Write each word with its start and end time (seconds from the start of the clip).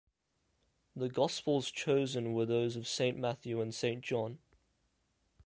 The 0.95 1.09
gospels 1.09 1.69
chosen 1.69 2.33
were 2.33 2.47
those 2.47 2.75
of 2.75 2.87
Saint 2.87 3.19
Matthew 3.19 3.61
and 3.61 3.71
Saint 3.71 4.01
John. 4.03 4.39